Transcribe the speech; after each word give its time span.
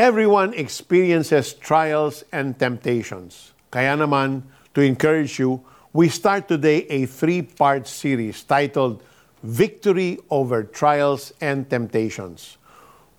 Everyone 0.00 0.56
experiences 0.56 1.52
trials 1.52 2.24
and 2.32 2.56
temptations. 2.56 3.52
Kaya 3.68 4.00
naman, 4.00 4.48
to 4.72 4.80
encourage 4.80 5.36
you, 5.36 5.60
we 5.92 6.08
start 6.08 6.48
today 6.48 6.88
a 6.88 7.04
three-part 7.04 7.84
series 7.84 8.40
titled 8.40 9.04
Victory 9.44 10.16
Over 10.32 10.64
Trials 10.64 11.36
and 11.44 11.68
Temptations. 11.68 12.56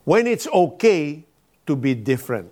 When 0.10 0.26
it's 0.26 0.50
okay 0.50 1.22
to 1.70 1.78
be 1.78 1.94
different. 1.94 2.50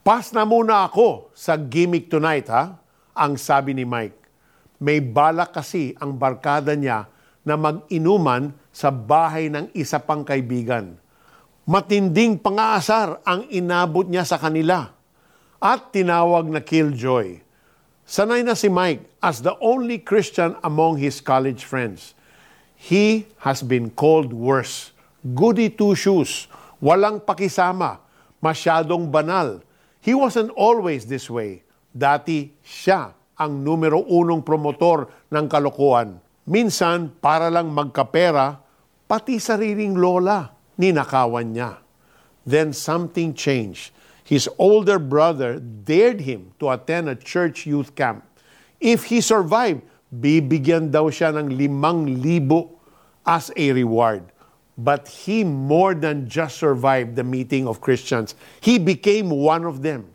Pas 0.00 0.24
na 0.32 0.48
muna 0.48 0.88
ako 0.88 1.28
sa 1.36 1.60
gimmick 1.60 2.08
tonight 2.08 2.48
ha, 2.48 2.80
ang 3.12 3.36
sabi 3.36 3.76
ni 3.76 3.84
Mike. 3.84 4.16
May 4.80 5.04
balak 5.04 5.52
kasi 5.52 5.92
ang 6.00 6.16
barkada 6.16 6.72
niya 6.72 7.12
na 7.44 7.60
mag-inuman 7.60 8.56
sa 8.72 8.88
bahay 8.88 9.52
ng 9.52 9.68
isa 9.76 10.00
pang 10.00 10.24
kaibigan 10.24 10.96
matinding 11.64 12.36
pangaasar 12.36 13.24
ang 13.24 13.48
inabot 13.48 14.04
niya 14.04 14.28
sa 14.28 14.36
kanila 14.36 14.92
at 15.56 15.80
tinawag 15.96 16.44
na 16.52 16.60
killjoy. 16.60 17.40
Sanay 18.04 18.44
na 18.44 18.52
si 18.52 18.68
Mike 18.68 19.08
as 19.24 19.40
the 19.40 19.56
only 19.64 19.96
Christian 19.96 20.60
among 20.60 21.00
his 21.00 21.24
college 21.24 21.64
friends. 21.64 22.12
He 22.76 23.24
has 23.40 23.64
been 23.64 23.88
called 23.88 24.28
worse. 24.36 24.92
Goody 25.24 25.72
two 25.72 25.96
shoes, 25.96 26.52
walang 26.84 27.24
pakisama, 27.24 28.04
masyadong 28.44 29.08
banal. 29.08 29.64
He 30.04 30.12
wasn't 30.12 30.52
always 30.52 31.08
this 31.08 31.32
way. 31.32 31.64
Dati 31.88 32.52
siya 32.60 33.16
ang 33.40 33.64
numero 33.64 34.04
unong 34.04 34.44
promotor 34.44 35.08
ng 35.32 35.48
kalokohan. 35.48 36.20
Minsan, 36.44 37.08
para 37.24 37.48
lang 37.48 37.72
magkapera, 37.72 38.60
pati 39.08 39.40
sariling 39.40 39.96
lola 39.96 40.53
ninakawan 40.78 41.54
niya. 41.54 41.78
Then 42.44 42.72
something 42.72 43.32
changed. 43.32 43.92
His 44.24 44.48
older 44.56 44.98
brother 44.98 45.60
dared 45.60 46.24
him 46.24 46.52
to 46.60 46.72
attend 46.72 47.08
a 47.08 47.16
church 47.16 47.66
youth 47.66 47.92
camp. 47.94 48.24
If 48.80 49.12
he 49.12 49.20
survived, 49.20 49.84
bibigyan 50.08 50.88
daw 50.88 51.12
siya 51.12 51.32
ng 51.36 51.52
limang 51.52 52.20
libo 52.20 52.72
as 53.24 53.52
a 53.56 53.72
reward. 53.72 54.24
But 54.74 55.06
he 55.06 55.44
more 55.44 55.94
than 55.94 56.26
just 56.26 56.58
survived 56.58 57.14
the 57.14 57.22
meeting 57.22 57.68
of 57.68 57.80
Christians. 57.80 58.34
He 58.58 58.80
became 58.80 59.30
one 59.30 59.64
of 59.64 59.84
them. 59.84 60.10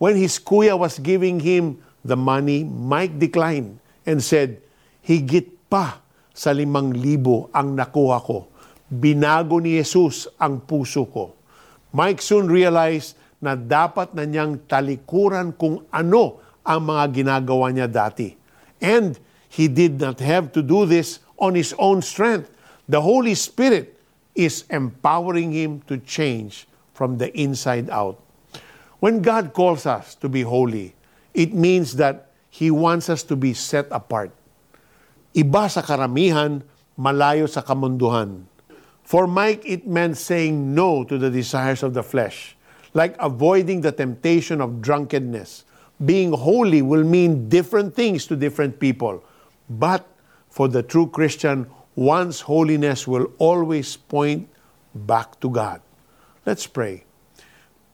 When 0.00 0.16
his 0.16 0.40
kuya 0.40 0.74
was 0.76 0.98
giving 0.98 1.38
him 1.38 1.78
the 2.02 2.16
money, 2.16 2.64
Mike 2.64 3.20
declined 3.20 3.78
and 4.04 4.18
said, 4.18 4.60
Higit 5.04 5.46
pa 5.70 6.00
sa 6.34 6.50
limang 6.50 6.96
libo 6.96 7.52
ang 7.54 7.76
nakuha 7.76 8.18
ko 8.24 8.48
binago 9.00 9.58
ni 9.58 9.78
Jesus 9.78 10.30
ang 10.38 10.62
puso 10.62 11.06
ko. 11.10 11.34
Mike 11.94 12.22
soon 12.22 12.46
realized 12.46 13.18
na 13.42 13.58
dapat 13.58 14.14
na 14.14 14.26
niyang 14.26 14.62
talikuran 14.70 15.54
kung 15.54 15.82
ano 15.90 16.38
ang 16.64 16.86
mga 16.88 17.04
ginagawa 17.12 17.70
niya 17.74 17.90
dati. 17.90 18.34
And 18.78 19.18
he 19.50 19.66
did 19.70 19.98
not 19.98 20.18
have 20.22 20.50
to 20.54 20.62
do 20.62 20.86
this 20.86 21.20
on 21.38 21.54
his 21.54 21.74
own 21.76 22.00
strength. 22.00 22.50
The 22.86 23.02
Holy 23.02 23.34
Spirit 23.34 23.94
is 24.34 24.66
empowering 24.70 25.54
him 25.54 25.84
to 25.86 25.98
change 26.02 26.66
from 26.94 27.18
the 27.18 27.28
inside 27.34 27.90
out. 27.90 28.22
When 29.04 29.20
God 29.20 29.52
calls 29.52 29.84
us 29.84 30.16
to 30.24 30.32
be 30.32 30.40
holy, 30.46 30.96
it 31.36 31.52
means 31.52 31.98
that 32.00 32.32
He 32.48 32.70
wants 32.70 33.10
us 33.10 33.26
to 33.28 33.36
be 33.36 33.52
set 33.52 33.90
apart. 33.90 34.30
Iba 35.34 35.66
sa 35.66 35.82
karamihan, 35.82 36.62
malayo 36.94 37.50
sa 37.50 37.60
kamunduhan. 37.60 38.46
For 39.04 39.28
Mike, 39.28 39.62
it 39.68 39.86
meant 39.86 40.16
saying 40.16 40.74
no 40.74 41.04
to 41.04 41.18
the 41.18 41.30
desires 41.30 41.82
of 41.84 41.92
the 41.92 42.02
flesh, 42.02 42.56
like 42.96 43.14
avoiding 43.20 43.82
the 43.82 43.92
temptation 43.92 44.60
of 44.60 44.80
drunkenness. 44.80 45.64
Being 46.04 46.32
holy 46.32 46.80
will 46.80 47.04
mean 47.04 47.48
different 47.48 47.94
things 47.94 48.26
to 48.26 48.34
different 48.34 48.80
people. 48.80 49.22
But 49.68 50.08
for 50.48 50.68
the 50.68 50.82
true 50.82 51.06
Christian, 51.06 51.68
one's 51.94 52.40
holiness 52.40 53.06
will 53.06 53.30
always 53.38 53.94
point 53.94 54.48
back 54.94 55.38
to 55.40 55.50
God. 55.50 55.82
Let's 56.46 56.66
pray. 56.66 57.04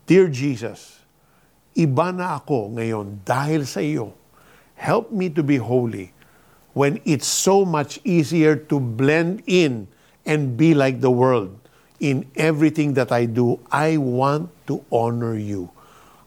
Dear 0.07 0.31
Jesus, 0.31 1.03
iba 1.75 2.15
na 2.15 2.39
ako 2.39 2.71
ngayon 2.79 3.21
dahil 3.27 3.67
sa 3.67 3.83
iyo. 3.83 4.15
Help 4.79 5.11
me 5.11 5.29
to 5.29 5.43
be 5.43 5.59
holy 5.59 6.15
when 6.73 7.03
it's 7.03 7.27
so 7.27 7.67
much 7.67 7.99
easier 8.07 8.55
to 8.55 8.79
blend 8.79 9.43
in 9.45 9.85
and 10.25 10.57
be 10.57 10.73
like 10.73 11.01
the 11.01 11.11
world. 11.11 11.57
In 12.01 12.25
everything 12.35 12.93
that 12.97 13.11
I 13.11 13.25
do, 13.25 13.59
I 13.71 13.97
want 13.97 14.49
to 14.67 14.83
honor 14.91 15.37
you. 15.37 15.69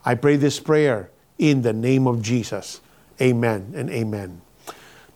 I 0.05 0.15
pray 0.15 0.37
this 0.37 0.59
prayer 0.59 1.11
in 1.37 1.63
the 1.63 1.73
name 1.73 2.07
of 2.07 2.21
Jesus. 2.21 2.79
Amen 3.19 3.73
and 3.75 3.89
amen. 3.89 4.39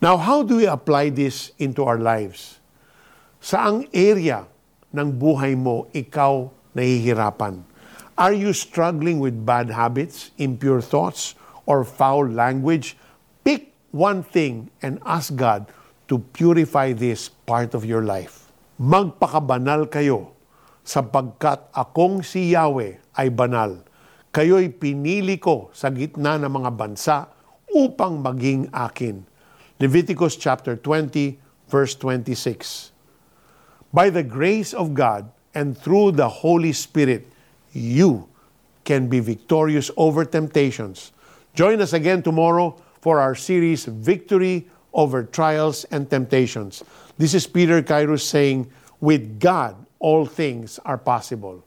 Now, 0.01 0.17
how 0.17 0.43
do 0.43 0.57
we 0.57 0.67
apply 0.67 1.11
this 1.11 1.51
into 1.59 1.83
our 1.83 1.99
lives? 1.99 2.59
Saang 3.39 3.87
area 3.95 4.47
ng 4.91 5.15
buhay 5.15 5.55
mo 5.55 5.87
ikaw 5.95 6.51
nahihirapan? 6.75 7.63
Are 8.19 8.35
you 8.35 8.51
struggling 8.51 9.23
with 9.23 9.45
bad 9.47 9.71
habits, 9.71 10.31
impure 10.35 10.83
thoughts, 10.83 11.35
or 11.63 11.87
foul 11.87 12.27
language? 12.27 12.99
Pick 13.47 13.71
one 13.95 14.23
thing 14.23 14.67
and 14.83 14.99
ask 15.07 15.31
God 15.35 15.71
to 16.11 16.19
purify 16.35 16.91
this 16.91 17.31
part 17.47 17.71
of 17.71 17.87
your 17.87 18.03
life 18.03 18.48
magpakabanal 18.79 19.91
kayo, 19.91 20.31
sapagkat 20.87 21.67
akong 21.75 22.23
si 22.23 22.55
Yahweh 22.55 22.95
ay 23.19 23.27
banal. 23.27 23.83
Kayo'y 24.31 24.71
pinili 24.71 25.35
ko 25.35 25.67
sa 25.75 25.91
gitna 25.91 26.39
ng 26.39 26.47
mga 26.47 26.71
bansa 26.79 27.27
upang 27.75 28.23
maging 28.23 28.71
akin. 28.71 29.27
Leviticus 29.83 30.39
chapter 30.39 30.79
20, 30.79 31.35
verse 31.67 31.93
26. 31.99 32.95
By 33.91 34.07
the 34.07 34.23
grace 34.23 34.71
of 34.71 34.95
God 34.95 35.27
and 35.51 35.75
through 35.75 36.15
the 36.15 36.29
Holy 36.29 36.71
Spirit, 36.71 37.27
you 37.75 38.31
can 38.87 39.11
be 39.11 39.19
victorious 39.19 39.91
over 39.99 40.23
temptations. 40.23 41.11
Join 41.51 41.83
us 41.83 41.91
again 41.91 42.23
tomorrow 42.23 42.79
for 43.03 43.19
our 43.19 43.35
series 43.35 43.85
Victory 43.85 44.71
over 44.93 45.23
Trials 45.23 45.83
and 45.85 46.09
Temptations. 46.09 46.83
This 47.17 47.33
is 47.33 47.47
Peter 47.47 47.81
Kairos 47.81 48.21
saying, 48.21 48.71
with 48.99 49.39
God, 49.39 49.85
all 49.99 50.25
things 50.25 50.79
are 50.85 50.97
possible. 50.97 51.63